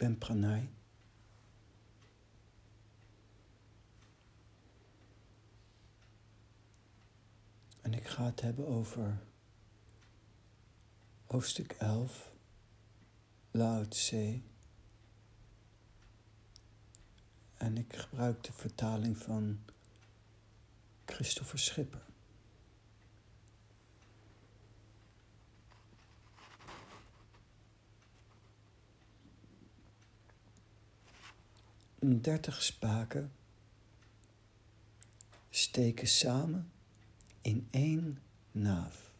ben 0.00 0.18
Pranay. 0.18 0.70
En 7.80 7.94
ik 7.94 8.06
ga 8.06 8.24
het 8.24 8.40
hebben 8.40 8.66
over 8.66 9.18
hoofdstuk 11.26 11.72
11, 11.72 12.32
Lao 13.50 13.88
Tse. 13.88 14.40
En 17.56 17.76
ik 17.76 17.96
gebruik 17.96 18.44
de 18.44 18.52
vertaling 18.52 19.18
van 19.18 19.60
Christopher 21.04 21.58
Schipper. 21.58 22.09
Dertig 32.00 32.62
spaken 32.62 33.32
steken 35.50 36.08
samen 36.08 36.70
in 37.40 37.68
één 37.70 38.18
naaf. 38.52 39.12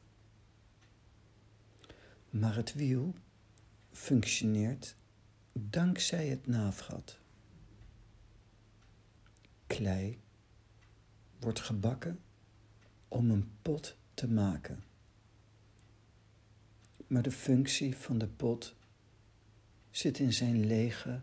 Maar 2.31 2.57
het 2.57 2.75
wiel 2.75 3.15
functioneert 3.91 4.97
dankzij 5.53 6.29
het 6.29 6.47
naafgat. 6.47 7.19
Klei 9.67 10.21
wordt 11.39 11.61
gebakken 11.61 12.21
om 13.09 13.31
een 13.31 13.51
pot 13.63 13.97
te 14.15 14.29
maken. 14.29 14.85
Maar 17.07 17.23
de 17.23 17.33
functie 17.33 17.97
van 17.97 18.19
de 18.19 18.29
pot 18.29 18.75
zit 19.91 20.19
in 20.19 20.33
zijn 20.33 20.67
lege 20.67 21.23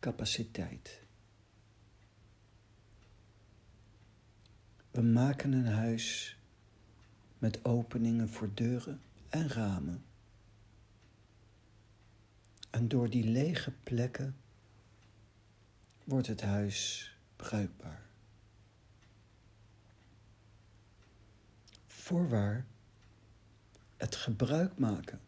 capaciteit. 0.00 1.00
We 4.90 5.02
maken 5.02 5.52
een 5.52 5.66
huis 5.66 6.36
met 7.38 7.64
openingen 7.64 8.28
voor 8.28 8.54
deuren 8.54 9.00
en 9.28 9.48
ramen. 9.48 10.04
En 12.70 12.88
door 12.88 13.10
die 13.10 13.24
lege 13.24 13.70
plekken 13.70 14.36
wordt 16.04 16.26
het 16.26 16.40
huis 16.40 17.10
bruikbaar. 17.36 18.02
Voorwaar 21.86 22.66
het 23.96 24.16
gebruik 24.16 24.78
maken 24.78 25.20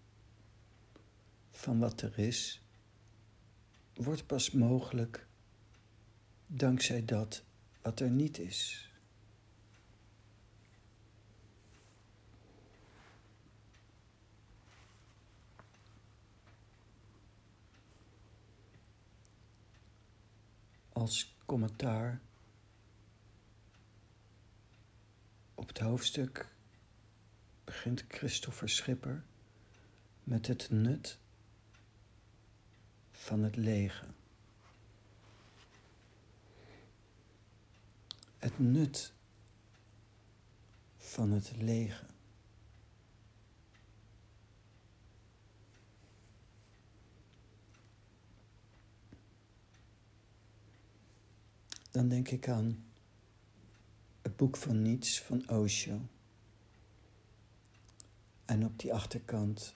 van 1.51 1.79
wat 1.79 2.01
er 2.01 2.19
is, 2.19 2.63
wordt 3.95 4.27
pas 4.27 4.51
mogelijk 4.51 5.27
dankzij 6.47 7.05
dat 7.05 7.45
wat 7.83 8.01
er 8.01 8.11
niet 8.11 8.39
is. 8.39 8.91
Als 20.93 21.37
commentaar 21.45 22.21
op 25.55 25.69
het 25.69 25.79
hoofdstuk 25.79 26.55
begint 27.65 28.05
Christopher 28.09 28.69
Schipper 28.69 29.25
met 30.25 30.47
het 30.47 30.71
nut 30.71 31.19
van 33.23 33.43
het 33.43 33.57
lege. 33.57 34.05
Het 38.39 38.59
nut 38.59 39.13
van 40.97 41.31
het 41.31 41.53
lege. 41.57 42.05
Dan 51.91 52.09
denk 52.09 52.29
ik 52.29 52.49
aan 52.49 52.85
het 54.23 54.37
boek 54.37 54.57
van 54.57 54.83
niets 54.83 55.21
van 55.21 55.49
Osho. 55.49 56.01
En 58.45 58.65
op 58.65 58.79
die 58.79 58.95
achterkant 58.95 59.75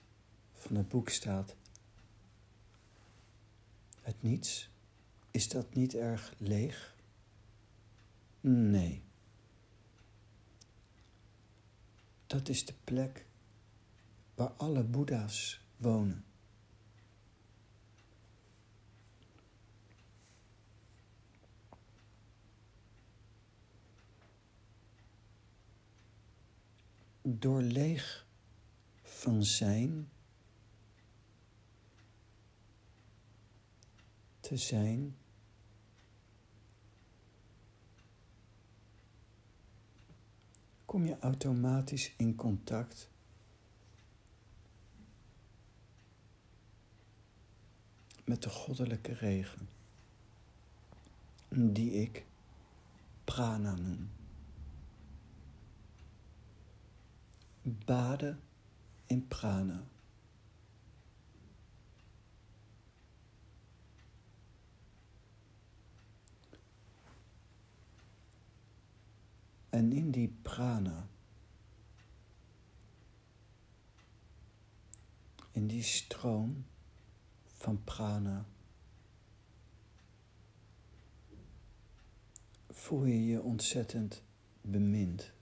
van 0.53 0.76
het 0.76 0.88
boek 0.88 1.09
staat: 1.09 1.56
Het 4.06 4.22
niets, 4.22 4.71
is 5.31 5.49
dat 5.49 5.75
niet 5.75 5.94
erg 5.94 6.34
leeg? 6.39 6.94
Nee. 8.41 9.03
Dat 12.27 12.49
is 12.49 12.65
de 12.65 12.75
plek 12.84 13.27
waar 14.34 14.50
alle 14.50 14.83
Boeddha's 14.84 15.61
wonen. 15.77 16.25
Door 27.22 27.62
leeg 27.62 28.27
van 29.03 29.45
zijn 29.45 30.09
te 34.47 34.57
zijn. 34.57 35.17
Kom 40.84 41.07
je 41.07 41.19
automatisch 41.19 42.15
in 42.17 42.34
contact 42.34 43.11
met 48.25 48.43
de 48.43 48.51
goddelijke 48.51 49.12
regen, 49.12 49.69
die 51.49 51.93
ik 51.93 52.25
prana 53.25 53.75
noem. 53.75 54.11
Baden 57.63 58.41
in 59.07 59.28
prana. 59.28 59.84
En 69.76 69.92
in 69.92 70.10
die 70.10 70.28
prana, 70.42 71.09
in 75.53 75.66
die 75.66 75.82
stroom 75.82 76.64
van 77.44 77.84
prana, 77.84 78.47
voel 82.70 83.04
je 83.04 83.26
je 83.26 83.42
ontzettend 83.42 84.22
bemind. 84.60 85.32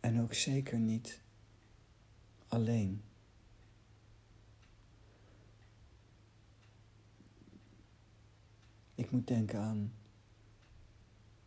En 0.00 0.20
ook 0.20 0.34
zeker 0.34 0.78
niet 0.78 1.20
alleen. 2.48 3.09
Ik 9.00 9.10
moet 9.10 9.26
denken 9.26 9.60
aan 9.60 9.92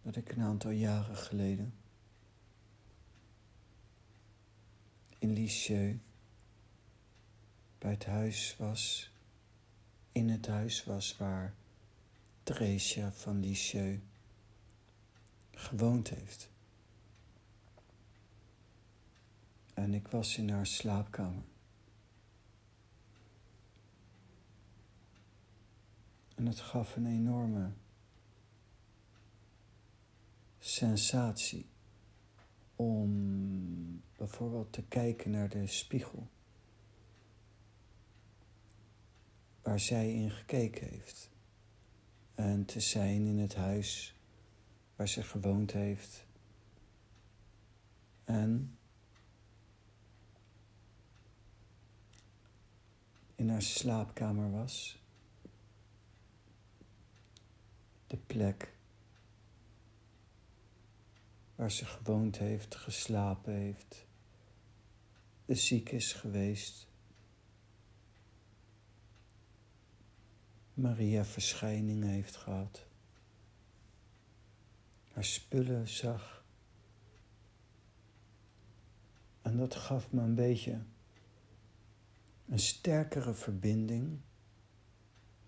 dat 0.02 0.16
ik 0.16 0.32
een 0.32 0.42
aantal 0.42 0.72
jaren 0.72 1.18
geleden 1.18 1.74
in 5.20 5.34
Lisieux 5.34 6.00
bij 7.78 7.92
het 7.92 8.06
huis 8.06 8.56
was, 8.58 9.12
in 10.12 10.30
het 10.30 10.48
huis 10.48 10.84
was 10.84 11.18
waar 11.18 11.54
Theresia 12.44 13.12
van 13.12 13.40
Lisieux 13.40 14.02
gewoond 15.52 16.10
heeft. 16.10 16.50
En 19.74 19.94
ik 19.94 20.08
was 20.08 20.38
in 20.38 20.50
haar 20.50 20.68
slaapkamer. 20.68 21.44
En 26.44 26.50
het 26.50 26.60
gaf 26.60 26.96
een 26.96 27.06
enorme 27.06 27.72
sensatie 30.60 31.70
om 32.76 34.04
bijvoorbeeld 34.18 34.74
te 34.74 34.84
kijken 34.84 35.32
naar 35.32 35.50
de 35.50 35.68
spiegel 35.68 36.28
waar 39.62 39.80
zij 39.80 40.14
in 40.14 40.32
gekeken 40.32 40.88
heeft 40.88 41.30
en 42.36 42.66
te 42.66 42.80
zijn 42.80 43.26
in 43.26 43.38
het 43.38 43.56
huis 43.56 44.16
waar 44.96 45.08
ze 45.08 45.24
gewoond 45.24 45.72
heeft 45.72 46.26
en 48.24 48.78
in 53.36 53.50
haar 53.50 53.62
slaapkamer 53.62 54.52
was. 54.52 55.03
De 58.14 58.20
plek 58.20 58.74
waar 61.56 61.72
ze 61.72 61.86
gewoond 61.86 62.38
heeft, 62.38 62.76
geslapen 62.76 63.54
heeft, 63.54 64.06
ziek 65.48 65.90
is 65.92 66.14
geweest. 66.14 66.88
Maria 70.74 71.26
verschijning 71.26 72.04
heeft 72.04 72.36
gehad. 72.36 72.88
Haar 75.14 75.26
spullen 75.26 75.88
zag. 75.88 76.46
En 79.42 79.58
dat 79.58 79.76
gaf 79.76 80.12
me 80.12 80.22
een 80.22 80.36
beetje 80.36 80.84
een 82.46 82.60
sterkere 82.60 83.34
verbinding 83.34 84.20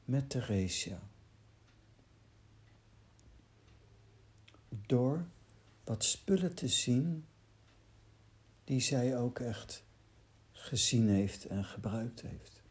met 0.06 0.30
Theresia. 0.30 1.14
Door 4.82 5.26
wat 5.84 6.04
spullen 6.04 6.56
te 6.56 6.68
zien 6.68 7.26
die 8.64 8.80
zij 8.80 9.18
ook 9.18 9.40
echt 9.40 9.84
gezien 10.52 11.10
heeft 11.10 11.46
en 11.46 11.66
gebruikt 11.66 12.22
heeft. 12.22 12.64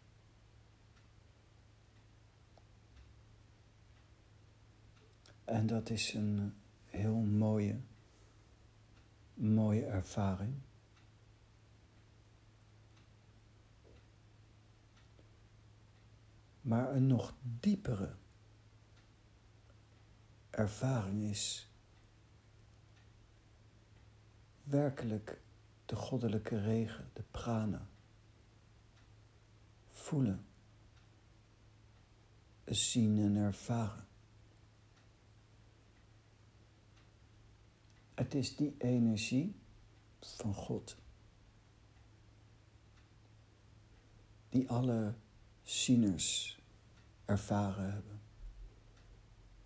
En 5.45 5.67
dat 5.67 5.91
is 5.91 6.15
een 6.15 6.55
heel 6.85 7.17
mooie, 7.17 7.81
mooie 9.35 9.85
ervaring. 9.85 10.55
Maar 16.61 16.95
een 16.95 17.07
nog 17.07 17.35
diepere 17.61 18.15
ervaring 20.51 21.23
is 21.23 21.69
werkelijk 24.65 25.41
de 25.85 25.97
goddelijke 25.97 26.61
regen, 26.61 27.11
de 27.13 27.23
prana, 27.31 27.89
voelen, 29.89 30.47
zien 32.65 33.19
en 33.19 33.37
ervaren. 33.37 34.07
Het 38.15 38.35
is 38.35 38.57
die 38.57 38.75
energie 38.79 39.57
van 40.21 40.55
God 40.55 40.97
die 44.49 44.71
alle 44.71 45.15
zieners 45.63 46.59
ervaren 47.25 47.93
hebben, 47.93 48.21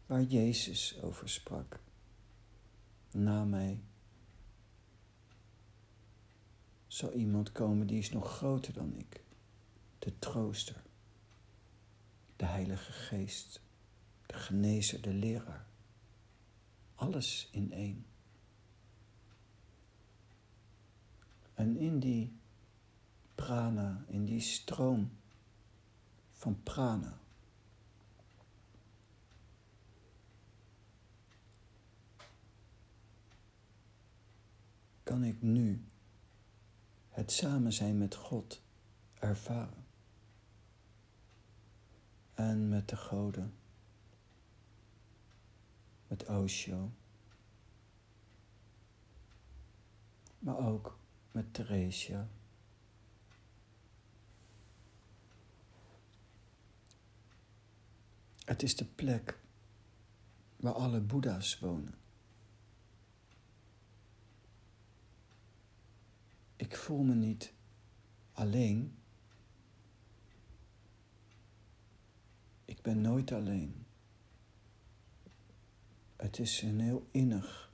waar 0.06 0.22
Jezus 0.22 1.02
over 1.02 1.28
sprak. 1.28 1.80
Na 3.10 3.44
mij 3.44 3.80
zal 6.88 7.12
iemand 7.12 7.52
komen 7.52 7.86
die 7.86 7.98
is 7.98 8.10
nog 8.10 8.36
groter 8.36 8.72
dan 8.72 8.96
ik, 8.96 9.22
de 9.98 10.18
trooster, 10.18 10.82
de 12.36 12.44
Heilige 12.44 12.92
Geest, 12.92 13.60
de 14.26 14.34
genezer, 14.34 15.00
de 15.02 15.12
leraar. 15.12 15.66
Alles 16.94 17.48
in 17.52 17.72
één. 17.72 18.06
En 21.54 21.76
in 21.76 21.98
die 21.98 22.38
prana, 23.34 24.04
in 24.06 24.24
die 24.24 24.40
stroom 24.40 25.10
van 26.32 26.62
prana, 26.62 27.18
kan 35.02 35.24
ik 35.24 35.42
nu 35.42 35.84
het 37.18 37.32
samen 37.32 37.72
zijn 37.72 37.98
met 37.98 38.14
God 38.14 38.62
ervaren. 39.14 39.86
En 42.34 42.68
met 42.68 42.88
de 42.88 42.96
goden, 42.96 43.54
met 46.06 46.26
Osho, 46.28 46.92
maar 50.38 50.58
ook 50.58 50.98
met 51.32 51.54
Theresia. 51.54 52.28
Het 58.44 58.62
is 58.62 58.76
de 58.76 58.84
plek 58.84 59.38
waar 60.56 60.72
alle 60.74 61.00
Boeddha's 61.00 61.58
wonen. 61.58 61.97
Ik 66.58 66.76
voel 66.76 67.02
me 67.02 67.14
niet 67.14 67.52
alleen. 68.32 68.98
Ik 72.64 72.82
ben 72.82 73.00
nooit 73.00 73.32
alleen. 73.32 73.86
Het 76.16 76.38
is 76.38 76.62
een 76.62 76.80
heel 76.80 77.08
innig, 77.10 77.72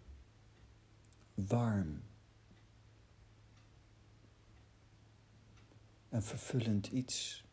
warm 1.34 2.02
en 6.08 6.22
vervullend 6.22 6.86
iets. 6.86 7.44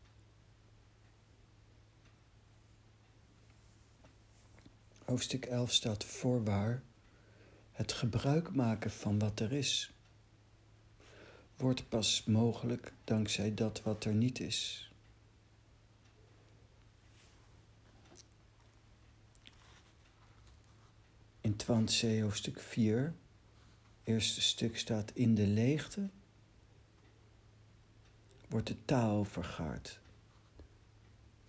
Hoofdstuk 5.04 5.44
11 5.44 5.72
staat 5.72 6.04
voorwaar 6.04 6.82
het 7.70 7.92
gebruik 7.92 8.54
maken 8.54 8.90
van 8.90 9.18
wat 9.18 9.40
er 9.40 9.52
is 9.52 9.92
wordt 11.62 11.88
pas 11.88 12.24
mogelijk 12.24 12.92
dankzij 13.04 13.54
dat 13.54 13.82
wat 13.82 14.04
er 14.04 14.14
niet 14.14 14.40
is. 14.40 14.90
In 21.40 21.56
Twantse 21.56 22.20
hoofdstuk 22.22 22.60
4, 22.60 23.14
eerste 24.04 24.40
stuk 24.40 24.78
staat 24.78 25.10
in 25.14 25.34
de 25.34 25.46
leegte 25.46 26.08
wordt 28.48 28.66
de 28.66 28.84
taal 28.84 29.24
vergaard. 29.24 30.00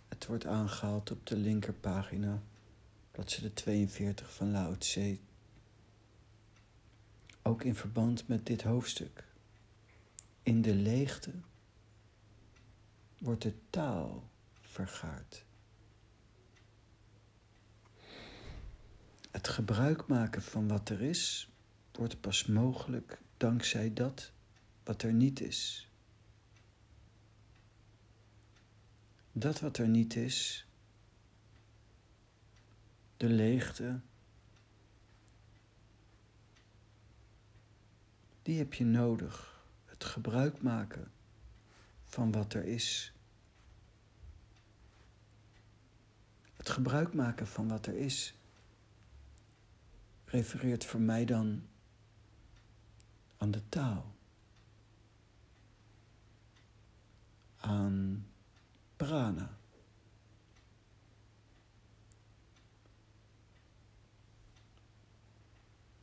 Het 0.07 0.25
wordt 0.25 0.45
aangehaald 0.45 1.11
op 1.11 1.25
de 1.27 1.35
linkerpagina, 1.35 2.41
bladzijde 3.11 3.53
42 3.53 4.33
van 4.33 4.51
Lao 4.51 4.77
Tse. 4.77 5.17
Ook 7.41 7.63
in 7.63 7.75
verband 7.75 8.27
met 8.27 8.45
dit 8.45 8.61
hoofdstuk. 8.61 9.31
In 10.43 10.61
de 10.61 10.75
leegte 10.75 11.31
wordt 13.17 13.41
de 13.41 13.53
taal 13.69 14.29
vergaard. 14.61 15.45
Het 19.31 19.47
gebruik 19.47 20.07
maken 20.07 20.41
van 20.41 20.67
wat 20.67 20.89
er 20.89 21.01
is 21.01 21.51
wordt 21.91 22.21
pas 22.21 22.45
mogelijk 22.45 23.21
dankzij 23.37 23.93
dat 23.93 24.31
wat 24.83 25.01
er 25.01 25.13
niet 25.13 25.41
is. 25.41 25.89
Dat 29.31 29.59
wat 29.59 29.77
er 29.77 29.87
niet 29.87 30.15
is, 30.15 30.67
de 33.17 33.29
leegte, 33.29 33.99
die 38.41 38.57
heb 38.57 38.73
je 38.73 38.85
nodig 38.85 39.52
gebruik 40.05 40.61
maken 40.61 41.11
van 42.05 42.31
wat 42.31 42.53
er 42.53 42.65
is. 42.65 43.13
Het 46.53 46.69
gebruik 46.69 47.13
maken 47.13 47.47
van 47.47 47.67
wat 47.67 47.85
er 47.85 47.95
is 47.95 48.35
refereert 50.25 50.85
voor 50.85 51.01
mij 51.01 51.25
dan 51.25 51.67
aan 53.37 53.51
de 53.51 53.69
taal, 53.69 54.15
aan 57.57 58.27
prana. 58.95 59.57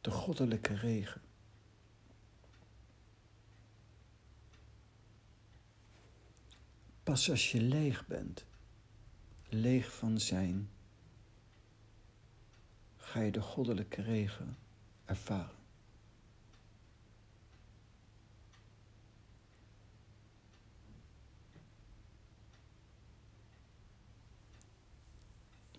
De 0.00 0.10
goddelijke 0.10 0.74
regen. 0.74 1.29
pas 7.10 7.30
als 7.30 7.52
je 7.52 7.60
leeg 7.60 8.06
bent, 8.06 8.46
leeg 9.48 9.94
van 9.94 10.20
zijn, 10.20 10.70
ga 12.96 13.20
je 13.20 13.30
de 13.30 13.40
goddelijke 13.40 14.02
regen 14.02 14.58
ervaren. 15.04 15.58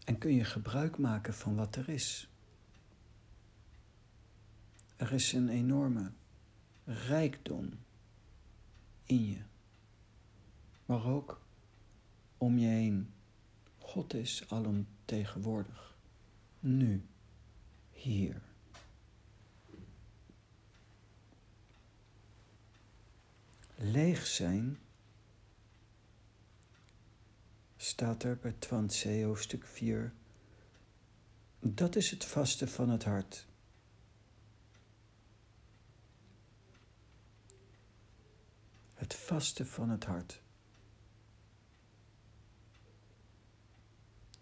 En 0.03 0.17
kun 0.17 0.33
je 0.33 0.43
gebruik 0.43 0.97
maken 0.97 1.33
van 1.33 1.55
wat 1.55 1.75
er 1.75 1.89
is. 1.89 2.29
Er 4.95 5.13
is 5.13 5.33
een 5.33 5.49
enorme 5.49 6.11
rijkdom 6.85 7.79
in 9.03 9.25
je 9.25 9.50
maar 10.91 11.05
ook 11.05 11.41
om 12.37 12.57
je 12.57 12.67
heen. 12.67 13.13
God 13.77 14.13
is 14.13 14.49
alomtegenwoordig, 14.49 15.97
nu, 16.59 17.05
hier. 17.91 18.41
Leeg 23.75 24.25
zijn 24.27 24.79
staat 27.77 28.23
er 28.23 28.37
bij 28.37 28.51
Twantse 28.59 29.23
hoofdstuk 29.23 29.65
4. 29.65 30.13
Dat 31.59 31.95
is 31.95 32.11
het 32.11 32.25
vaste 32.25 32.67
van 32.67 32.89
het 32.89 33.03
hart. 33.03 33.47
Het 38.93 39.15
vaste 39.15 39.65
van 39.65 39.89
het 39.89 40.05
hart. 40.05 40.40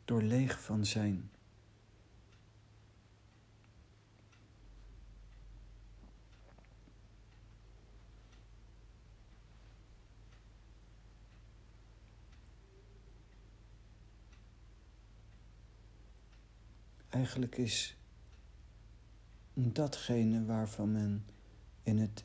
Door 0.09 0.21
leeg 0.21 0.61
van 0.61 0.85
zijn. 0.85 1.29
Eigenlijk 17.09 17.57
is 17.57 17.97
datgene 19.53 20.45
waarvan 20.45 20.91
men 20.91 21.25
in, 21.83 21.97
het, 21.97 22.23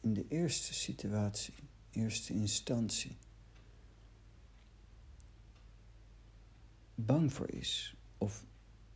in 0.00 0.14
de 0.14 0.28
eerste 0.28 0.74
situatie, 0.74 1.54
eerste 1.90 2.32
instantie, 2.32 3.16
bang 6.94 7.32
voor 7.32 7.50
is 7.50 7.94
of 8.18 8.44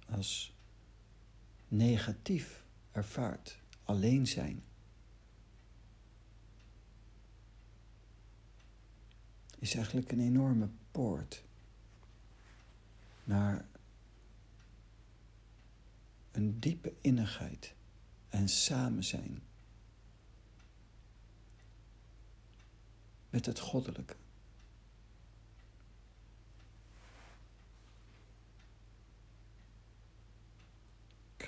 als 0.09 0.55
negatief 1.69 2.65
ervaart, 2.91 3.59
alleen 3.85 4.27
zijn. 4.27 4.65
Is 9.59 9.75
eigenlijk 9.75 10.13
een 10.13 10.21
enorme 10.21 10.69
poort 10.91 11.45
naar 13.25 13.67
een 16.33 16.61
diepe 16.61 16.95
innigheid 17.01 17.75
en 18.29 18.49
samen 18.49 19.05
zijn 19.05 19.43
met 23.31 23.47
het 23.47 23.59
goddelijke. 23.59 24.17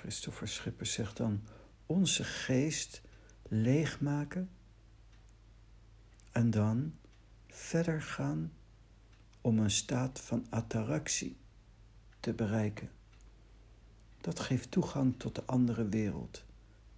Christopher 0.09 0.47
Schipper 0.47 0.85
zegt 0.85 1.17
dan 1.17 1.41
onze 1.85 2.23
geest 2.23 3.01
leegmaken 3.49 4.49
en 6.31 6.49
dan 6.49 6.95
verder 7.47 8.01
gaan 8.01 8.53
om 9.41 9.59
een 9.59 9.71
staat 9.71 10.21
van 10.21 10.45
attractie 10.49 11.37
te 12.19 12.33
bereiken. 12.33 12.91
Dat 14.21 14.39
geeft 14.39 14.71
toegang 14.71 15.19
tot 15.19 15.35
de 15.35 15.45
andere 15.45 15.89
wereld, 15.89 16.43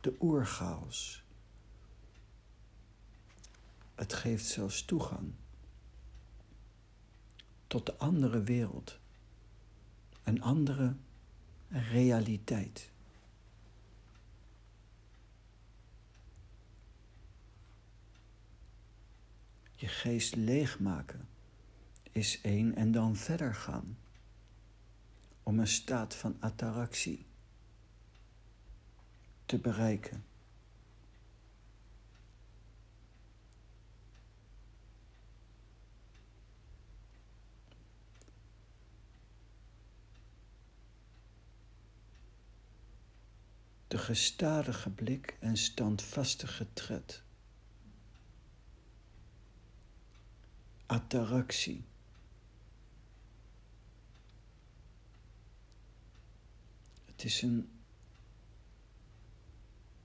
de 0.01 0.15
oerchaos. 0.19 1.23
Het 3.95 4.13
geeft 4.13 4.45
zelfs 4.45 4.85
toegang 4.85 5.33
tot 7.67 7.85
de 7.85 7.97
andere 7.97 8.43
wereld, 8.43 8.99
een 10.23 10.41
andere 10.41 10.95
realiteit. 11.69 12.90
Je 19.81 19.87
geest 19.87 20.35
leegmaken 20.35 21.27
is 22.11 22.41
één 22.41 22.75
en 22.75 22.91
dan 22.91 23.15
verder 23.15 23.55
gaan 23.55 23.97
om 25.43 25.59
een 25.59 25.67
staat 25.67 26.15
van 26.15 26.37
attractie 26.39 27.25
te 29.45 29.57
bereiken. 29.57 30.25
De 43.87 43.97
gestadige 43.97 44.89
blik 44.89 45.37
en 45.39 45.57
standvastige 45.57 46.67
tred. 46.73 47.23
Attractie. 50.91 51.83
Het 57.05 57.23
is 57.23 57.41
een 57.41 57.69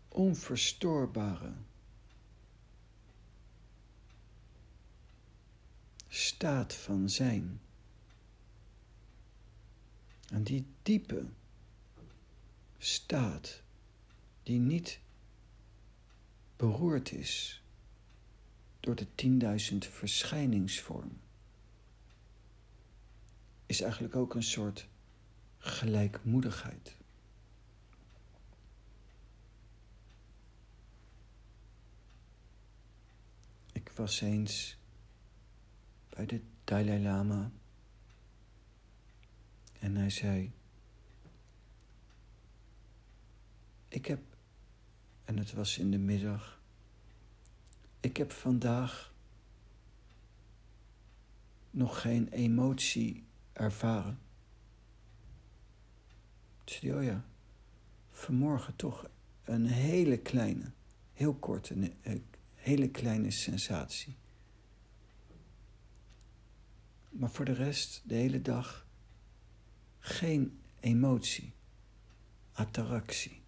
onverstoorbare 0.08 1.52
staat 6.08 6.74
van 6.74 7.10
zijn. 7.10 7.60
En 10.28 10.42
die 10.42 10.66
diepe 10.82 11.26
staat 12.78 13.62
die 14.42 14.58
niet 14.58 15.00
beroerd 16.56 17.12
is 17.12 17.62
door 18.86 18.94
de 18.94 19.14
tienduizend 19.14 19.86
verschijningsvormen, 19.86 21.20
is 23.66 23.80
eigenlijk 23.80 24.16
ook 24.16 24.34
een 24.34 24.42
soort 24.42 24.88
gelijkmoedigheid. 25.58 26.96
was 33.96 34.20
eens 34.20 34.76
bij 36.08 36.26
de 36.26 36.40
Dalai 36.64 37.02
Lama 37.02 37.50
en 39.78 39.96
hij 39.96 40.10
zei: 40.10 40.52
Ik 43.88 44.06
heb, 44.06 44.20
en 45.24 45.36
het 45.36 45.52
was 45.52 45.78
in 45.78 45.90
de 45.90 45.98
middag, 45.98 46.55
ik 48.00 48.16
heb 48.16 48.32
vandaag 48.32 49.14
nog 51.70 52.00
geen 52.00 52.28
emotie 52.28 53.24
ervaren. 53.52 54.18
Zei 56.64 56.94
oh 56.94 57.04
ja, 57.04 57.24
vanmorgen 58.10 58.76
toch 58.76 59.08
een 59.44 59.66
hele 59.66 60.16
kleine, 60.16 60.72
heel 61.12 61.34
korte 61.34 61.92
hele 62.54 62.88
kleine 62.88 63.30
sensatie. 63.30 64.16
Maar 67.10 67.30
voor 67.30 67.44
de 67.44 67.52
rest, 67.52 68.02
de 68.04 68.14
hele 68.14 68.42
dag, 68.42 68.86
geen 69.98 70.60
emotie, 70.80 71.52
attractie. 72.52 73.42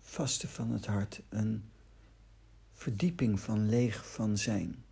Vaste 0.00 0.48
van 0.48 0.70
het 0.70 0.86
hart, 0.86 1.22
een 1.28 1.70
verdieping 2.80 3.40
van 3.40 3.68
leeg 3.68 4.10
van 4.10 4.38
zijn. 4.38 4.84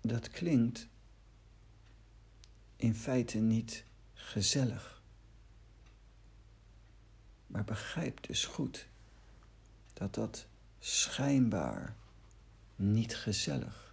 Dat 0.00 0.30
klinkt 0.30 0.88
in 2.76 2.94
feite 2.94 3.38
niet 3.38 3.84
gezellig. 4.14 5.02
Maar 7.46 7.64
begrijp 7.64 8.26
dus 8.26 8.44
goed 8.44 8.88
dat 9.92 10.14
dat 10.14 10.46
schijnbaar 10.78 11.96
niet 12.76 13.16
gezellig. 13.16 13.91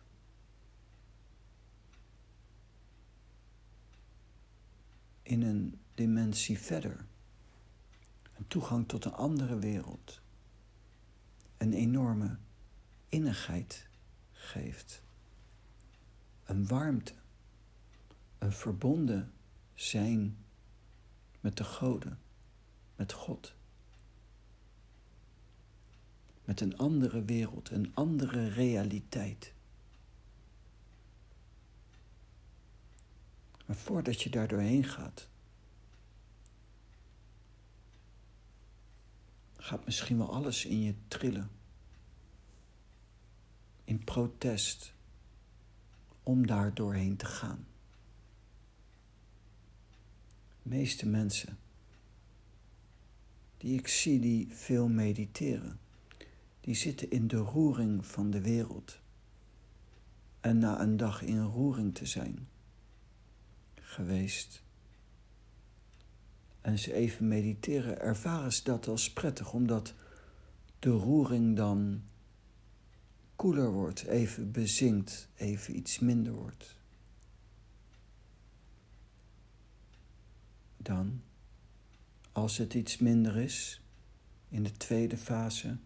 In 5.29 5.41
een 5.41 5.79
dimensie 5.93 6.59
verder, 6.59 7.05
een 8.37 8.47
toegang 8.47 8.87
tot 8.87 9.05
een 9.05 9.13
andere 9.13 9.59
wereld, 9.59 10.21
een 11.57 11.73
enorme 11.73 12.37
innigheid 13.09 13.87
geeft. 14.31 15.03
Een 16.43 16.67
warmte, 16.67 17.13
een 18.37 18.51
verbonden 18.51 19.31
zijn 19.73 20.37
met 21.39 21.57
de 21.57 21.63
goden, 21.63 22.19
met 22.95 23.13
God. 23.13 23.55
Met 26.45 26.61
een 26.61 26.77
andere 26.77 27.23
wereld, 27.23 27.69
een 27.69 27.91
andere 27.95 28.47
realiteit. 28.47 29.53
Maar 33.69 33.77
voordat 33.77 34.21
je 34.21 34.29
daar 34.29 34.47
doorheen 34.47 34.83
gaat, 34.83 35.29
gaat 39.57 39.85
misschien 39.85 40.17
wel 40.17 40.33
alles 40.33 40.65
in 40.65 40.81
je 40.81 40.93
trillen. 41.07 41.49
In 43.83 44.03
protest 44.03 44.93
om 46.23 46.47
daar 46.47 46.73
doorheen 46.73 47.15
te 47.15 47.25
gaan. 47.25 47.67
De 50.63 50.69
meeste 50.69 51.07
mensen 51.07 51.57
die 53.57 53.79
ik 53.79 53.87
zie 53.87 54.19
die 54.19 54.47
veel 54.55 54.87
mediteren, 54.87 55.79
die 56.61 56.75
zitten 56.75 57.11
in 57.11 57.27
de 57.27 57.37
roering 57.37 58.05
van 58.05 58.31
de 58.31 58.41
wereld. 58.41 58.99
En 60.39 60.57
na 60.57 60.81
een 60.81 60.97
dag 60.97 61.21
in 61.21 61.43
roering 61.43 61.95
te 61.95 62.05
zijn 62.05 62.47
geweest, 63.89 64.63
en 66.61 66.79
ze 66.79 66.93
even 66.93 67.27
mediteren, 67.27 67.99
ervaren 67.99 68.53
ze 68.53 68.63
dat 68.63 68.87
als 68.87 69.13
prettig, 69.13 69.53
omdat 69.53 69.93
de 70.79 70.89
roering 70.89 71.55
dan 71.55 72.03
koeler 73.35 73.71
wordt, 73.71 74.03
even 74.03 74.51
bezinkt, 74.51 75.29
even 75.35 75.75
iets 75.75 75.99
minder 75.99 76.33
wordt. 76.33 76.75
Dan, 80.77 81.21
als 82.31 82.57
het 82.57 82.73
iets 82.73 82.97
minder 82.97 83.37
is, 83.37 83.81
in 84.49 84.63
de 84.63 84.71
tweede 84.71 85.17
fase, 85.17 85.77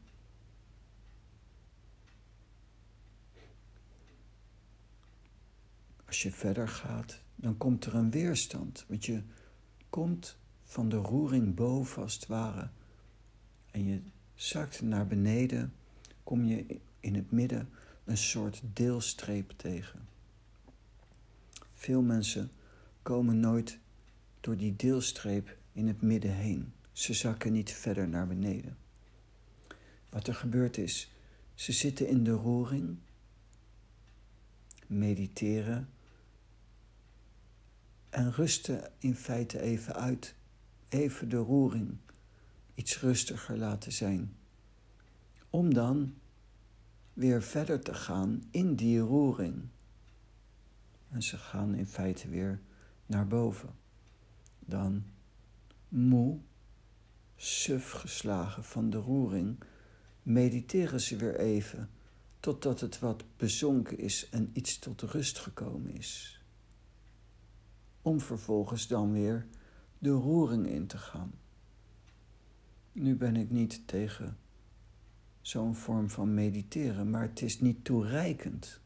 als 6.05 6.21
je 6.21 6.31
verder 6.31 6.67
gaat, 6.67 7.22
dan 7.43 7.57
komt 7.57 7.85
er 7.85 7.95
een 7.95 8.11
weerstand, 8.11 8.85
want 8.87 9.05
je 9.05 9.21
komt 9.89 10.37
van 10.63 10.89
de 10.89 10.95
roering 10.95 11.55
boven 11.55 12.01
als 12.01 12.13
het 12.13 12.27
ware. 12.27 12.69
En 13.71 13.85
je 13.85 14.01
zakt 14.35 14.81
naar 14.81 15.07
beneden, 15.07 15.73
kom 16.23 16.45
je 16.45 16.79
in 16.99 17.15
het 17.15 17.31
midden 17.31 17.69
een 18.03 18.17
soort 18.17 18.61
deelstreep 18.73 19.53
tegen. 19.55 20.07
Veel 21.73 22.01
mensen 22.01 22.51
komen 23.01 23.39
nooit 23.39 23.79
door 24.39 24.57
die 24.57 24.75
deelstreep 24.75 25.57
in 25.71 25.87
het 25.87 26.01
midden 26.01 26.33
heen. 26.35 26.73
Ze 26.91 27.13
zakken 27.13 27.51
niet 27.51 27.71
verder 27.71 28.07
naar 28.07 28.27
beneden. 28.27 28.77
Wat 30.09 30.27
er 30.27 30.35
gebeurt 30.35 30.77
is, 30.77 31.11
ze 31.53 31.71
zitten 31.71 32.07
in 32.07 32.23
de 32.23 32.31
roering, 32.31 32.97
mediteren 34.87 35.92
en 38.13 38.31
rusten 38.31 38.91
in 38.97 39.15
feite 39.15 39.61
even 39.61 39.95
uit 39.95 40.35
even 40.89 41.29
de 41.29 41.37
roering 41.37 41.97
iets 42.75 42.99
rustiger 42.99 43.57
laten 43.57 43.91
zijn. 43.91 44.35
Om 45.49 45.73
dan 45.73 46.13
weer 47.13 47.43
verder 47.43 47.81
te 47.81 47.93
gaan 47.93 48.43
in 48.51 48.75
die 48.75 48.99
roering. 48.99 49.67
En 51.09 51.23
ze 51.23 51.37
gaan 51.37 51.75
in 51.75 51.87
feite 51.87 52.29
weer 52.29 52.61
naar 53.05 53.27
boven. 53.27 53.75
Dan 54.59 55.03
moe, 55.87 56.39
suf 57.35 57.91
geslagen 57.91 58.63
van 58.63 58.89
de 58.89 58.97
roering, 58.97 59.63
mediteren 60.23 61.01
ze 61.01 61.15
weer 61.15 61.39
even 61.39 61.89
totdat 62.39 62.79
het 62.79 62.99
wat 62.99 63.23
bezonken 63.37 63.97
is 63.97 64.29
en 64.29 64.49
iets 64.53 64.79
tot 64.79 65.01
rust 65.01 65.39
gekomen 65.39 65.95
is. 65.95 66.42
Om 68.03 68.19
vervolgens 68.19 68.87
dan 68.87 69.11
weer 69.11 69.47
de 69.99 70.09
roering 70.09 70.67
in 70.67 70.87
te 70.87 70.97
gaan. 70.97 71.33
Nu 72.91 73.15
ben 73.15 73.35
ik 73.35 73.49
niet 73.49 73.87
tegen 73.87 74.37
zo'n 75.41 75.75
vorm 75.75 76.09
van 76.09 76.33
mediteren, 76.33 77.09
maar 77.09 77.21
het 77.21 77.41
is 77.41 77.59
niet 77.59 77.83
toereikend 77.83 78.81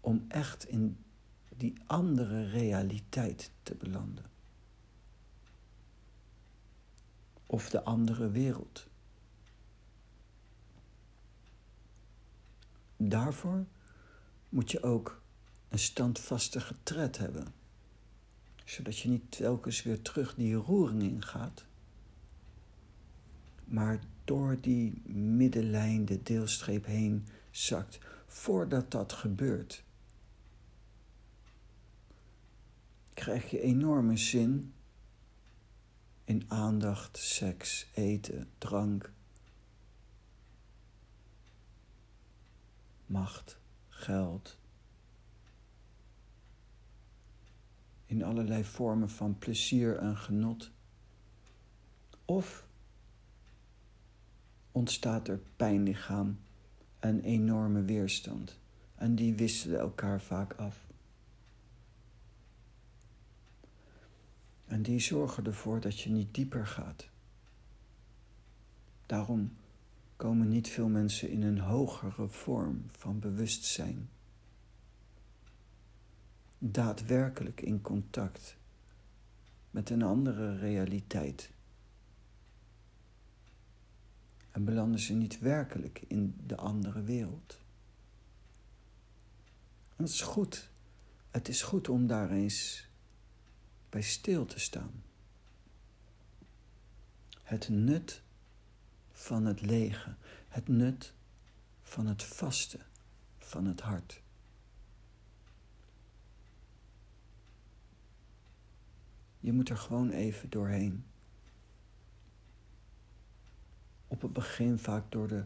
om 0.00 0.24
echt 0.28 0.64
in 0.64 1.04
die 1.48 1.74
andere 1.86 2.48
realiteit 2.48 3.50
te 3.62 3.74
belanden. 3.74 4.24
Of 7.46 7.70
de 7.70 7.82
andere 7.82 8.30
wereld. 8.30 8.86
Daarvoor 12.96 13.64
moet 14.48 14.70
je 14.70 14.82
ook 14.82 15.21
een 15.72 15.78
standvastige 15.78 16.74
tred 16.82 17.18
hebben 17.18 17.60
zodat 18.64 18.98
je 18.98 19.08
niet 19.08 19.30
telkens 19.30 19.82
weer 19.82 20.02
terug 20.02 20.34
die 20.34 20.54
roering 20.54 21.02
ingaat, 21.02 21.64
maar 23.64 24.00
door 24.24 24.60
die 24.60 25.02
middenlijn, 25.12 26.04
de 26.04 26.22
deelstreep 26.22 26.84
heen 26.84 27.26
zakt, 27.50 27.98
voordat 28.26 28.90
dat 28.90 29.12
gebeurt. 29.12 29.84
Krijg 33.14 33.50
je 33.50 33.60
enorme 33.60 34.16
zin 34.16 34.74
in 36.24 36.44
aandacht, 36.48 37.18
seks, 37.18 37.86
eten, 37.94 38.50
drank, 38.58 39.12
macht, 43.06 43.58
geld, 43.88 44.56
in 48.12 48.24
allerlei 48.24 48.64
vormen 48.64 49.10
van 49.10 49.38
plezier 49.38 49.96
en 49.96 50.16
genot. 50.16 50.70
Of 52.24 52.66
ontstaat 54.72 55.28
er 55.28 55.40
pijnlichaam 55.56 56.38
en 56.98 57.20
enorme 57.20 57.82
weerstand. 57.82 58.58
En 58.94 59.14
die 59.14 59.34
wisselen 59.34 59.80
elkaar 59.80 60.20
vaak 60.20 60.52
af. 60.52 60.86
En 64.64 64.82
die 64.82 65.00
zorgen 65.00 65.44
ervoor 65.44 65.80
dat 65.80 66.00
je 66.00 66.10
niet 66.10 66.34
dieper 66.34 66.66
gaat. 66.66 67.08
Daarom 69.06 69.56
komen 70.16 70.48
niet 70.48 70.68
veel 70.68 70.88
mensen 70.88 71.30
in 71.30 71.42
een 71.42 71.58
hogere 71.58 72.28
vorm 72.28 72.84
van 72.90 73.18
bewustzijn 73.18 74.08
daadwerkelijk 76.64 77.60
in 77.60 77.80
contact 77.80 78.56
met 79.70 79.90
een 79.90 80.02
andere 80.02 80.56
realiteit. 80.56 81.50
En 84.50 84.64
belanden 84.64 85.00
ze 85.00 85.12
niet 85.12 85.38
werkelijk 85.38 86.04
in 86.06 86.34
de 86.46 86.56
andere 86.56 87.02
wereld. 87.02 87.58
En 89.88 90.04
dat 90.04 90.08
is 90.08 90.20
goed. 90.20 90.70
Het 91.30 91.48
is 91.48 91.62
goed 91.62 91.88
om 91.88 92.06
daar 92.06 92.30
eens 92.30 92.88
bij 93.88 94.02
stil 94.02 94.46
te 94.46 94.60
staan. 94.60 95.02
Het 97.42 97.68
nut 97.68 98.22
van 99.12 99.44
het 99.44 99.60
lege, 99.60 100.14
het 100.48 100.68
nut 100.68 101.14
van 101.82 102.06
het 102.06 102.22
vaste 102.22 102.78
van 103.38 103.64
het 103.66 103.80
hart. 103.80 104.21
Je 109.42 109.52
moet 109.52 109.68
er 109.68 109.76
gewoon 109.76 110.10
even 110.10 110.50
doorheen. 110.50 111.04
Op 114.08 114.22
het 114.22 114.32
begin 114.32 114.78
vaak 114.78 115.12
door 115.12 115.28
de 115.28 115.44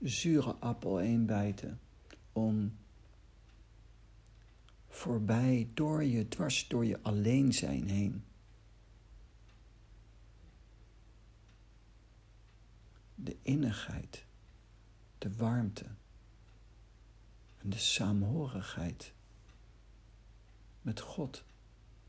zure 0.00 0.52
appel 0.52 0.96
heen 0.96 1.26
bijten. 1.26 1.80
Om 2.32 2.76
voorbij, 4.88 5.70
door 5.74 6.04
je, 6.04 6.28
dwars 6.28 6.68
door 6.68 6.86
je 6.86 7.02
alleen 7.02 7.52
zijn 7.52 7.88
heen. 7.88 8.24
De 13.14 13.36
innigheid, 13.42 14.26
de 15.18 15.36
warmte 15.36 15.86
en 17.58 17.70
de 17.70 17.78
saamhorigheid 17.78 19.12
met 20.82 21.00
God 21.00 21.44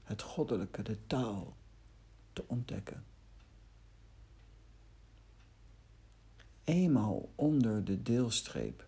het 0.06 0.22
goddelijke, 0.22 0.82
de 0.82 0.98
taal, 1.08 1.58
te 2.34 2.44
ontdekken. 2.48 3.04
eenmaal 6.66 7.30
onder 7.36 7.84
de 7.86 8.02
deelstreep 8.02 8.88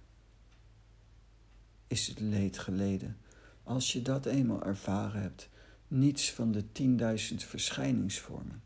is 1.88 2.08
het 2.08 2.20
leed 2.20 2.58
geleden. 2.58 3.18
Als 3.64 3.94
je 3.94 4.02
dat 4.02 4.26
eenmaal 4.26 4.64
ervaren 4.64 5.22
hebt, 5.22 5.50
niets 5.88 6.32
van 6.32 6.52
de 6.52 6.72
tienduizend 6.72 7.44
verschijningsvormen 7.44 8.62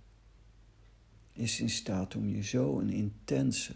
is 1.33 1.59
in 1.59 1.69
staat 1.69 2.15
om 2.15 2.27
je 2.27 2.43
zo 2.43 2.79
een 2.79 2.89
intense 2.89 3.73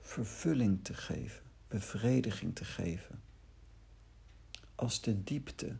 vervulling 0.00 0.84
te 0.84 0.94
geven, 0.94 1.42
bevrediging 1.68 2.54
te 2.54 2.64
geven, 2.64 3.22
als 4.74 5.00
de 5.00 5.24
diepte 5.24 5.76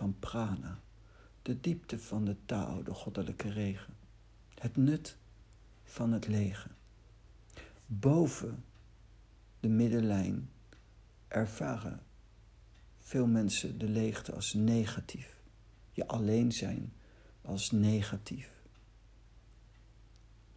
van 0.00 0.18
prana, 0.18 0.80
de 1.42 1.60
diepte 1.60 1.98
van 1.98 2.24
de 2.24 2.36
Tao, 2.46 2.82
de 2.82 2.94
goddelijke 2.94 3.48
regen, 3.48 3.96
het 4.54 4.76
nut 4.76 5.16
van 5.84 6.12
het 6.12 6.26
lege. 6.26 6.68
Boven 7.86 8.64
de 9.60 9.68
middenlijn 9.68 10.50
ervaren 11.28 12.02
veel 12.98 13.26
mensen 13.26 13.78
de 13.78 13.88
leegte 13.88 14.34
als 14.34 14.54
negatief, 14.54 15.36
je 15.92 16.06
alleen 16.06 16.52
zijn 16.52 16.92
als 17.42 17.70
negatief. 17.70 18.50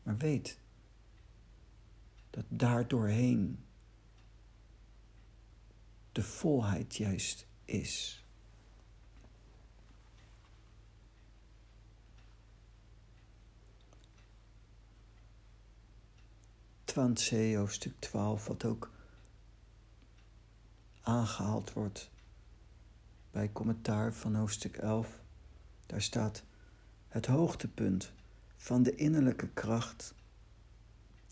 Maar 0.03 0.17
weet 0.17 0.59
dat 2.29 2.45
daar 2.47 2.87
doorheen 2.87 3.63
de 6.11 6.23
volheid 6.23 6.95
juist 6.95 7.47
is. 7.65 8.22
Twantse 16.93 17.55
hoofdstuk 17.55 17.93
12, 17.99 18.47
wat 18.47 18.65
ook 18.65 18.91
aangehaald 21.01 21.73
wordt 21.73 22.09
bij 23.31 23.51
commentaar 23.51 24.13
van 24.13 24.35
hoofdstuk 24.35 24.77
11. 24.77 25.21
Daar 25.85 26.01
staat 26.01 26.43
het 27.07 27.25
hoogtepunt 27.25 28.11
van 28.55 28.83
de 28.83 28.95
innerlijke 28.95 29.47
kracht 29.47 30.13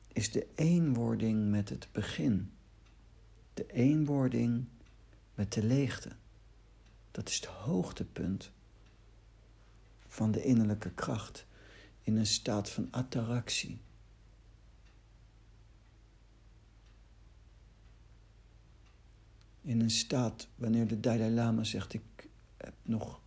is 0.08 0.32
de 0.32 0.48
eenwording 0.56 1.50
met 1.50 1.70
het 1.70 1.88
begin, 1.92 2.52
de 3.54 3.66
eenwording 3.72 4.66
met 5.36 5.54
de 5.54 5.64
leegte. 5.64 6.10
Dat 7.12 7.30
is 7.30 7.36
het 7.36 7.46
hoogtepunt 7.46 8.52
van 10.08 10.32
de 10.32 10.44
innerlijke 10.44 10.92
kracht 10.92 11.46
in 12.02 12.16
een 12.18 12.28
staat 12.28 12.70
van 12.70 12.88
attractie. 12.92 13.82
In 19.62 19.82
een 19.82 19.90
staat 19.90 20.48
wanneer 20.56 20.88
de 20.88 21.00
Dalai 21.00 21.34
Lama 21.34 21.64
zegt: 21.64 21.94
Ik 21.94 22.30
heb 22.58 22.74
nog 22.82 23.22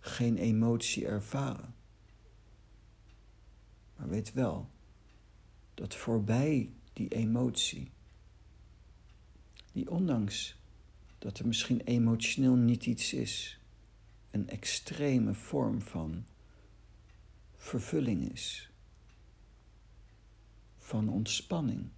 geen 0.00 0.36
emotie 0.36 1.06
ervaren. 1.06 1.74
Maar 3.96 4.08
weet 4.08 4.32
wel 4.32 4.70
dat 5.74 5.94
voorbij 5.94 6.70
die 6.92 7.08
emotie, 7.08 7.90
die 9.72 9.90
ondanks 9.90 10.56
dat 11.18 11.38
er 11.38 11.46
misschien 11.46 11.80
emotioneel 11.80 12.54
niet 12.54 12.86
iets 12.86 13.12
is, 13.12 13.58
een 14.30 14.48
extreme 14.48 15.34
vorm 15.34 15.82
van 15.82 16.24
vervulling 17.54 18.32
is, 18.32 18.70
van 20.78 21.08
ontspanning. 21.08 21.88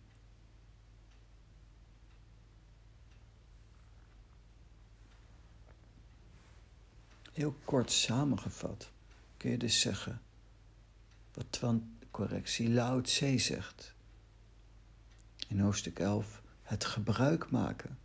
Heel 7.37 7.57
kort 7.65 7.91
samengevat 7.91 8.91
kun 9.37 9.51
je 9.51 9.59
dus 9.59 9.81
zeggen 9.81 10.23
wat 11.35 11.47
Twan 11.51 11.97
correctie 12.11 12.71
Lao 12.71 13.01
Tse 13.01 13.39
zegt. 13.39 13.95
In 15.49 15.61
hoofdstuk 15.61 15.99
11 15.99 16.43
het 16.63 16.85
gebruik 16.85 17.51
maken 17.51 17.99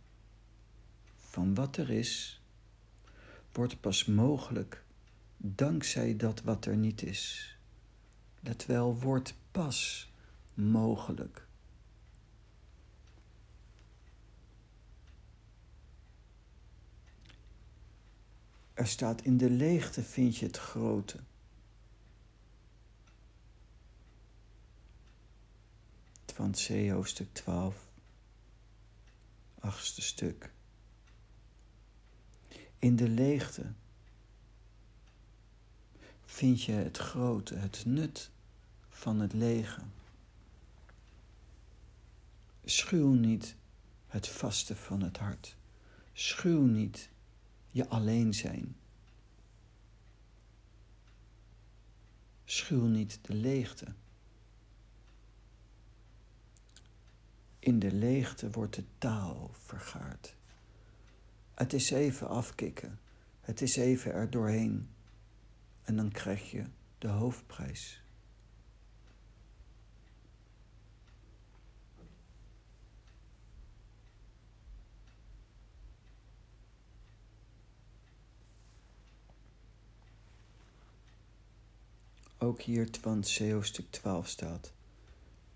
van 1.16 1.54
wat 1.54 1.76
er 1.76 1.90
is 1.90 2.40
wordt 3.52 3.80
pas 3.80 4.04
mogelijk 4.04 4.84
dankzij 5.36 6.16
dat 6.16 6.42
wat 6.42 6.64
er 6.64 6.76
niet 6.76 7.02
is. 7.02 7.56
Let 8.40 8.66
wel, 8.66 8.98
wordt 8.98 9.34
pas 9.50 10.10
mogelijk. 10.54 11.46
Er 18.82 18.88
staat 18.88 19.22
in 19.22 19.36
de 19.36 19.50
leegte 19.50 20.02
vind 20.02 20.36
je 20.36 20.46
het 20.46 20.56
grote. 20.56 21.18
van 26.34 26.52
C, 26.52 26.90
hoofdstuk 26.90 27.28
12, 27.32 27.88
achtste 29.60 30.02
stuk. 30.02 30.52
In 32.78 32.96
de 32.96 33.08
leegte 33.08 33.72
vind 36.24 36.62
je 36.62 36.72
het 36.72 36.98
grote, 36.98 37.54
het 37.54 37.82
nut 37.86 38.30
van 38.88 39.20
het 39.20 39.32
lege. 39.32 39.80
Schuw 42.64 43.12
niet 43.12 43.54
het 44.06 44.28
vaste 44.28 44.76
van 44.76 45.02
het 45.02 45.18
hart. 45.18 45.56
Schuw 46.12 46.62
niet 46.62 47.10
je 47.72 47.88
alleen 47.88 48.34
zijn. 48.34 48.76
Schuw 52.44 52.86
niet 52.86 53.18
de 53.22 53.34
leegte. 53.34 53.86
In 57.58 57.78
de 57.78 57.92
leegte 57.92 58.50
wordt 58.50 58.74
de 58.74 58.84
taal 58.98 59.50
vergaard. 59.52 60.36
Het 61.54 61.72
is 61.72 61.90
even 61.90 62.28
afkicken. 62.28 63.00
Het 63.40 63.62
is 63.62 63.76
even 63.76 64.12
er 64.12 64.30
doorheen. 64.30 64.88
En 65.82 65.96
dan 65.96 66.10
krijg 66.10 66.50
je 66.50 66.64
de 66.98 67.08
hoofdprijs. 67.08 68.02
Ook 82.42 82.60
hier 82.60 82.88
van 83.00 83.24
hoofdstuk 83.38 83.90
12 83.90 84.28
staat: 84.28 84.72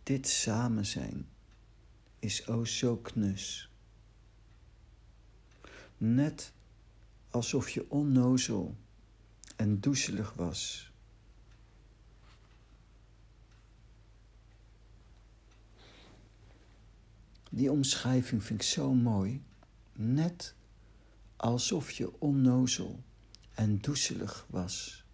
Dit 0.03 0.29
samen 0.29 0.87
zijn 0.87 1.29
is 2.19 2.47
o 2.47 2.65
zo 2.65 2.97
knus. 2.97 3.71
Net 5.97 6.53
alsof 7.31 7.71
je 7.71 7.91
onnozel 7.91 8.77
en 9.57 9.81
doezelig 9.81 10.33
was. 10.35 10.91
Die 17.51 17.71
omschrijving 17.71 18.45
vind 18.45 18.61
ik 18.61 18.67
zo 18.67 18.95
mooi. 18.95 19.43
Net 19.93 20.55
alsof 21.37 21.91
je 21.91 22.21
onnozel 22.21 23.03
en 23.55 23.79
doezelig 23.79 24.47
was. 24.51 25.06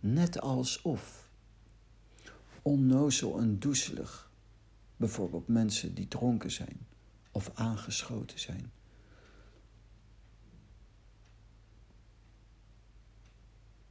Net 0.00 0.40
alsof. 0.40 1.30
Onnozel 2.62 3.38
en 3.38 3.58
doezelig 3.58 4.30
Bijvoorbeeld 5.00 5.48
mensen 5.48 5.94
die 5.94 6.08
dronken 6.08 6.50
zijn 6.50 6.86
of 7.30 7.50
aangeschoten 7.54 8.38
zijn. 8.38 8.72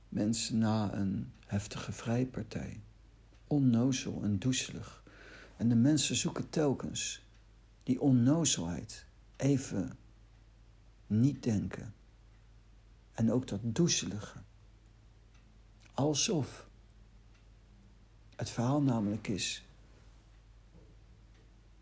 Mensen 0.09 0.57
na 0.57 0.93
een 0.93 1.31
heftige 1.45 1.91
vrijpartij, 1.91 2.81
onnozel 3.47 4.23
en 4.23 4.39
doezelig. 4.39 5.03
En 5.57 5.69
de 5.69 5.75
mensen 5.75 6.15
zoeken 6.15 6.49
telkens 6.49 7.25
die 7.83 8.01
onnozelheid 8.01 9.05
even 9.35 9.97
niet 11.07 11.43
denken. 11.43 11.93
En 13.11 13.31
ook 13.31 13.47
dat 13.47 13.59
doezelige. 13.63 14.41
Alsof. 15.99 16.67
Het 18.35 18.49
verhaal 18.49 18.81
namelijk 18.81 19.27
is 19.27 19.65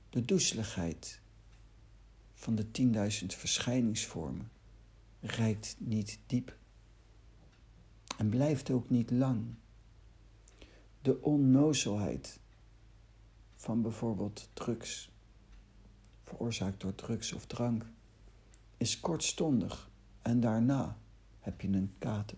de 0.10 0.25
doezeligheid 0.25 1.21
van 2.34 2.56
de 2.56 2.71
tienduizend 2.71 3.34
verschijningsvormen 3.34 4.51
reikt 5.19 5.75
niet 5.80 6.19
diep 6.25 6.58
en 8.17 8.30
blijft 8.30 8.71
ook 8.71 8.89
niet 8.89 9.12
lang. 9.12 9.45
De 11.01 11.21
onnozelheid 11.21 12.39
van 13.56 13.82
bijvoorbeeld 13.82 14.49
drugs, 14.53 15.12
veroorzaakt 16.23 16.82
door 16.82 16.95
drugs 16.95 17.34
of 17.34 17.45
drank, 17.45 17.86
is 18.77 18.99
kortstondig 18.99 19.89
en 20.21 20.39
daarna 20.39 20.97
heb 21.39 21.62
je 21.62 21.67
een 21.67 21.93
kater. 21.99 22.38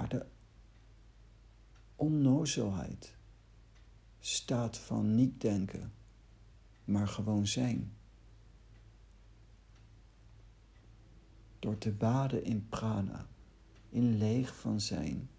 Maar 0.00 0.08
de 0.08 0.26
onnozelheid 1.96 3.16
staat 4.20 4.78
van 4.78 5.14
niet 5.14 5.40
denken, 5.40 5.92
maar 6.84 7.08
gewoon 7.08 7.46
zijn. 7.46 7.92
Door 11.58 11.78
te 11.78 11.92
baden 11.92 12.44
in 12.44 12.68
prana, 12.68 13.28
in 13.88 14.16
leeg 14.16 14.56
van 14.56 14.80
zijn, 14.80 15.30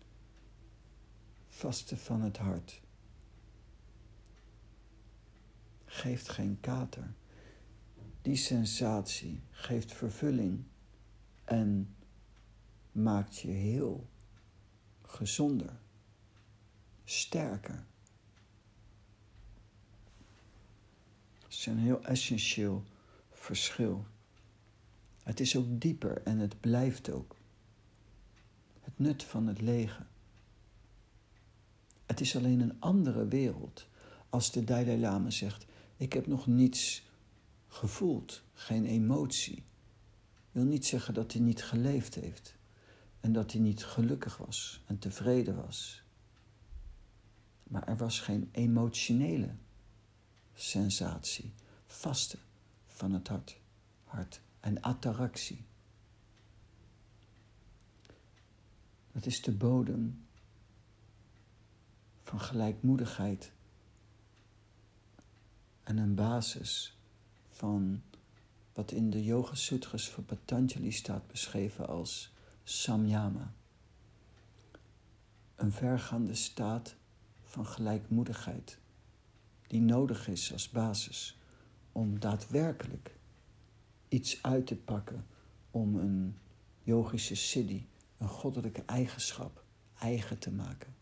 vaste 1.48 1.98
van 1.98 2.22
het 2.22 2.38
hart, 2.38 2.82
geeft 5.86 6.30
geen 6.30 6.60
kater. 6.60 7.14
Die 8.22 8.36
sensatie 8.36 9.44
geeft 9.50 9.94
vervulling 9.94 10.64
en 11.44 11.96
maakt 12.92 13.38
je 13.40 13.52
heel 13.52 14.10
gezonder, 15.12 15.80
sterker. 17.04 17.86
Het 21.44 21.52
is 21.60 21.66
een 21.66 21.78
heel 21.78 22.04
essentieel 22.04 22.84
verschil. 23.32 24.06
Het 25.24 25.40
is 25.40 25.56
ook 25.56 25.82
dieper 25.82 26.22
en 26.24 26.40
het 26.40 26.60
blijft 26.60 27.10
ook. 27.10 27.36
Het 28.80 29.00
nut 29.00 29.24
van 29.24 29.48
het 29.48 29.62
lege. 29.62 30.06
Het 32.06 32.22
is 32.22 32.36
alleen 32.36 32.60
een 32.60 32.80
andere 32.80 33.28
wereld. 33.28 33.88
Als 34.30 34.52
de 34.52 34.64
Dalai 34.64 35.00
Lama 35.00 35.30
zegt: 35.30 35.66
Ik 35.98 36.14
heb 36.14 36.28
nog 36.28 36.48
niets 36.48 37.04
gevoeld, 37.68 38.44
geen 38.54 38.86
emotie. 38.86 39.64
Wil 40.52 40.64
niet 40.64 40.86
zeggen 40.86 41.14
dat 41.14 41.32
hij 41.34 41.42
niet 41.42 41.64
geleefd 41.64 42.16
heeft 42.16 42.60
en 43.22 43.34
dat 43.34 43.52
hij 43.52 43.62
niet 43.62 43.86
gelukkig 43.86 44.38
was 44.38 44.82
en 44.86 45.00
tevreden 45.00 45.56
was. 45.56 46.04
Maar 47.64 47.88
er 47.88 47.98
was 47.98 48.20
geen 48.20 48.50
emotionele 48.52 49.56
sensatie, 50.54 51.54
vaste 51.86 52.38
van 52.88 53.14
het 53.14 53.28
hart, 53.28 53.58
hart 54.04 54.42
en 54.60 54.82
attractie. 54.82 55.66
Dat 59.12 59.26
is 59.26 59.42
de 59.42 59.52
bodem 59.52 60.26
van 62.24 62.40
gelijkmoedigheid 62.40 63.52
en 65.84 65.98
een 65.98 66.16
basis 66.16 66.98
van 67.50 68.02
wat 68.74 68.92
in 68.92 69.10
de 69.10 69.24
Yoga 69.24 69.56
Sutras 69.56 70.10
van 70.10 70.26
Patanjali 70.26 70.92
staat 70.92 71.28
beschreven 71.28 71.88
als 71.88 72.32
samyama. 72.64 73.54
Een 75.56 75.72
vergaande 75.72 76.36
staat 76.36 76.96
van 77.44 77.66
gelijkmoedigheid 77.66 78.80
die 79.68 79.82
nodig 79.82 80.28
is 80.28 80.54
als 80.54 80.70
basis 80.70 81.40
om 81.92 82.20
daadwerkelijk 82.20 83.16
iets 84.08 84.44
uit 84.44 84.68
te 84.68 84.76
pakken 84.76 85.26
om 85.72 85.96
een 85.96 86.38
yogische 86.84 87.36
siddhi, 87.36 87.88
een 88.18 88.28
goddelijke 88.28 88.84
eigenschap, 88.86 89.64
eigen 90.00 90.40
te 90.40 90.52
maken. 90.52 90.96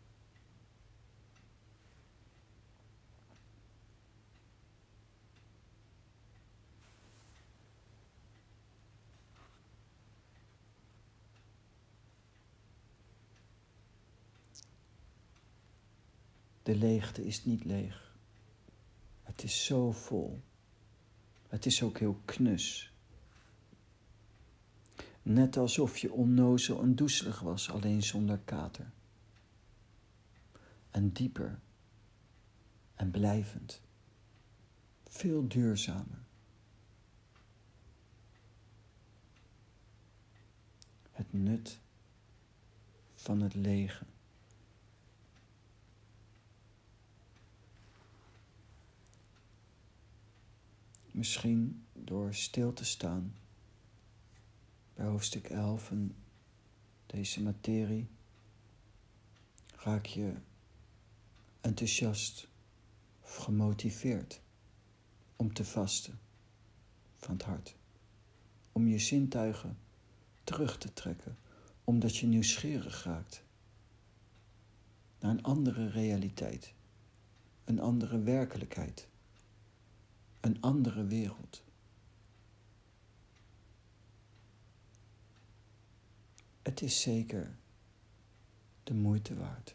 De 16.70 16.76
leegte 16.76 17.26
is 17.26 17.44
niet 17.44 17.64
leeg. 17.64 18.16
Het 19.22 19.42
is 19.42 19.64
zo 19.64 19.92
vol. 19.92 20.42
Het 21.48 21.66
is 21.66 21.82
ook 21.82 21.98
heel 21.98 22.20
knus. 22.24 22.92
Net 25.22 25.56
alsof 25.56 25.98
je 25.98 26.12
onnozel 26.12 26.82
en 26.82 26.94
doezelig 26.94 27.40
was, 27.40 27.70
alleen 27.70 28.02
zonder 28.02 28.38
kater. 28.38 28.90
En 30.90 31.12
dieper 31.12 31.60
en 32.94 33.10
blijvend. 33.10 33.80
Veel 35.04 35.48
duurzamer. 35.48 36.22
Het 41.10 41.32
nut 41.32 41.78
van 43.14 43.40
het 43.40 43.54
lege. 43.54 44.04
Misschien 51.20 51.86
door 51.92 52.34
stil 52.34 52.72
te 52.72 52.84
staan 52.84 53.34
bij 54.94 55.06
hoofdstuk 55.06 55.48
11 55.48 55.90
en 55.90 56.16
deze 57.06 57.42
materie 57.42 58.08
raak 59.76 60.06
je 60.06 60.34
enthousiast 61.60 62.48
of 63.20 63.36
gemotiveerd 63.36 64.40
om 65.36 65.52
te 65.52 65.64
vasten 65.64 66.18
van 67.16 67.34
het 67.34 67.42
hart. 67.42 67.76
Om 68.72 68.88
je 68.88 68.98
zintuigen 68.98 69.78
terug 70.44 70.78
te 70.78 70.92
trekken, 70.92 71.38
omdat 71.84 72.16
je 72.16 72.26
nieuwsgierig 72.26 73.04
raakt 73.04 73.44
naar 75.18 75.30
een 75.30 75.42
andere 75.42 75.88
realiteit, 75.88 76.74
een 77.64 77.80
andere 77.80 78.20
werkelijkheid 78.20 79.09
een 80.40 80.60
andere 80.60 81.04
wereld. 81.04 81.62
Het 86.62 86.82
is 86.82 87.00
zeker 87.00 87.56
de 88.82 88.94
moeite 88.94 89.36
waard. 89.36 89.74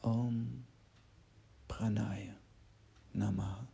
Om 0.00 0.64
Pranaya 1.66 2.36
Namaha. 3.10 3.69